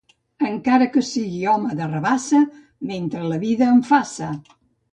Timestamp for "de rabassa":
1.81-2.41